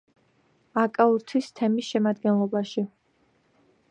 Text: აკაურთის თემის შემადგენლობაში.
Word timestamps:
აკაურთის 0.83 1.51
თემის 1.59 1.91
შემადგენლობაში. 1.95 2.87